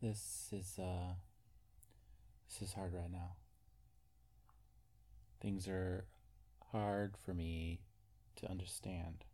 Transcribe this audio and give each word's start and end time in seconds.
this 0.00 0.48
is 0.52 0.78
uh 0.78 1.14
this 2.48 2.62
is 2.68 2.74
hard 2.74 2.92
right 2.94 3.10
now. 3.10 3.36
Things 5.40 5.68
are 5.68 6.04
hard 6.72 7.16
for 7.24 7.32
me 7.34 7.80
to 8.36 8.50
understand. 8.50 9.24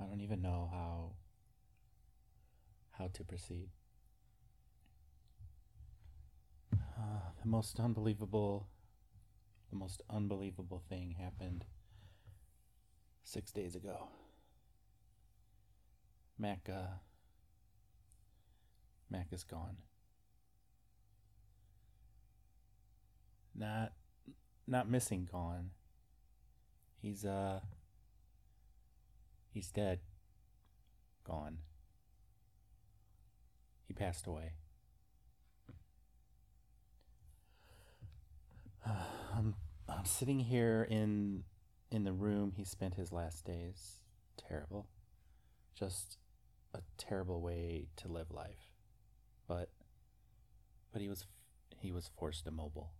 I 0.00 0.04
don't 0.04 0.20
even 0.20 0.42
know 0.42 0.68
how 0.72 1.12
how 2.92 3.08
to 3.12 3.24
proceed. 3.24 3.68
Uh, 6.72 7.30
the 7.42 7.48
most 7.48 7.78
unbelievable 7.78 8.68
the 9.70 9.76
most 9.76 10.02
unbelievable 10.08 10.82
thing 10.88 11.16
happened 11.18 11.64
6 13.24 13.52
days 13.52 13.76
ago. 13.76 14.08
Mac 16.38 16.68
uh 16.72 16.98
Mac 19.10 19.28
is 19.32 19.44
gone. 19.44 19.76
Not 23.54 23.92
not 24.66 24.88
missing 24.88 25.28
gone. 25.30 25.70
He's 27.00 27.24
uh 27.24 27.60
he's 29.50 29.70
dead. 29.70 30.00
Gone. 31.24 31.58
He 33.86 33.94
passed 33.94 34.26
away. 34.26 34.52
I'm 38.86 39.54
I'm 39.88 40.04
sitting 40.04 40.40
here 40.40 40.86
in 40.88 41.44
in 41.90 42.04
the 42.04 42.12
room 42.12 42.52
he 42.56 42.64
spent 42.64 42.94
his 42.94 43.12
last 43.12 43.44
days. 43.44 44.00
Terrible. 44.36 44.88
Just 45.74 46.18
a 46.74 46.80
terrible 46.96 47.40
way 47.40 47.88
to 47.96 48.08
live 48.08 48.30
life. 48.30 48.77
But 49.48 49.70
but 50.92 51.00
he 51.00 51.08
was 51.08 51.26
he 51.80 51.90
was 51.90 52.10
forced 52.18 52.46
immobile 52.46 52.92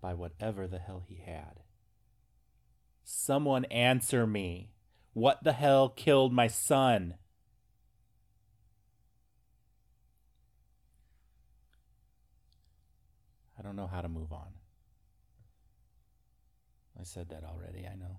by 0.00 0.14
whatever 0.14 0.68
the 0.68 0.78
hell 0.78 1.02
he 1.08 1.22
had. 1.24 1.62
Someone 3.02 3.64
answer 3.66 4.26
me. 4.26 4.70
What 5.14 5.42
the 5.42 5.54
hell 5.54 5.88
killed 5.88 6.32
my 6.32 6.46
son? 6.48 7.14
I 13.58 13.62
don't 13.62 13.76
know 13.76 13.86
how 13.86 14.02
to 14.02 14.08
move 14.08 14.32
on. 14.32 14.52
I 17.00 17.04
said 17.04 17.30
that 17.30 17.44
already, 17.44 17.86
I 17.86 17.94
know. 17.94 18.18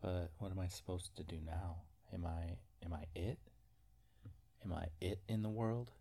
But 0.00 0.30
what 0.38 0.50
am 0.50 0.58
I 0.58 0.68
supposed 0.68 1.14
to 1.16 1.22
do 1.22 1.36
now? 1.44 1.82
Am 2.14 2.24
I 2.24 2.56
am 2.84 2.94
I 2.94 3.04
it? 3.14 3.38
Am 4.66 4.72
I 4.72 4.86
it 5.00 5.20
in 5.28 5.42
the 5.42 5.48
world? 5.48 5.92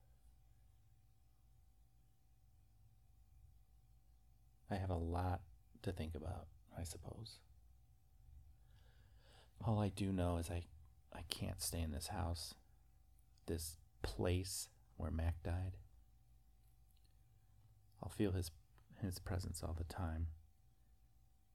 I 4.72 4.76
have 4.76 4.90
a 4.90 4.96
lot 4.96 5.42
to 5.84 5.92
think 5.92 6.16
about, 6.16 6.48
I 6.76 6.84
suppose. 6.84 7.38
All 9.64 9.80
I 9.80 9.90
do 9.90 10.12
know 10.12 10.38
is 10.38 10.50
I 10.50 10.64
I 11.14 11.22
can't 11.30 11.62
stay 11.62 11.80
in 11.80 11.92
this 11.92 12.08
house, 12.08 12.56
this 13.46 13.78
place 14.02 14.68
where 14.98 15.12
Mac 15.12 15.44
died. 15.44 15.78
I'll 18.02 18.10
feel 18.10 18.32
his 18.32 18.50
his 19.00 19.20
presence 19.20 19.62
all 19.64 19.76
the 19.78 19.84
time. 19.84 20.28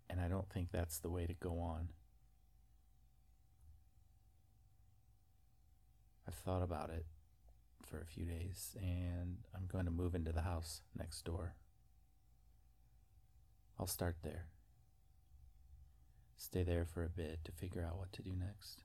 And 0.08 0.20
I 0.20 0.28
don't 0.28 0.48
think 0.48 0.69
that's 0.70 0.98
the 0.98 1.11
way 1.11 1.27
to 1.27 1.34
go 1.34 1.58
on. 1.58 1.89
Thought 6.44 6.62
about 6.62 6.91
it 6.91 7.06
for 7.84 8.01
a 8.01 8.06
few 8.06 8.24
days 8.24 8.77
and 8.80 9.39
I'm 9.55 9.67
going 9.67 9.84
to 9.84 9.90
move 9.90 10.14
into 10.14 10.33
the 10.33 10.42
house 10.42 10.83
next 10.96 11.24
door. 11.24 11.55
I'll 13.78 13.86
start 13.86 14.17
there. 14.23 14.46
Stay 16.36 16.62
there 16.62 16.84
for 16.84 17.05
a 17.05 17.08
bit 17.08 17.40
to 17.45 17.52
figure 17.52 17.86
out 17.86 17.98
what 17.98 18.12
to 18.14 18.23
do 18.23 18.33
next. 18.39 18.83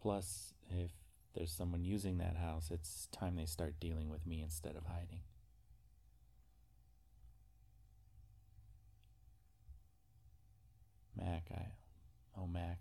Plus, 0.00 0.54
if 0.68 0.90
there's 1.34 1.52
someone 1.52 1.84
using 1.84 2.18
that 2.18 2.36
house, 2.36 2.70
it's 2.70 3.08
time 3.12 3.36
they 3.36 3.46
start 3.46 3.74
dealing 3.80 4.08
with 4.08 4.26
me 4.26 4.42
instead 4.42 4.76
of 4.76 4.86
hiding. 4.86 5.20
Mac, 11.16 11.44
I. 11.52 11.66
Oh, 12.38 12.46
Mac. 12.46 12.78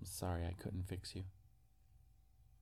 I'm 0.00 0.06
sorry 0.06 0.44
I 0.44 0.54
couldn't 0.62 0.88
fix 0.88 1.14
you. 1.14 1.22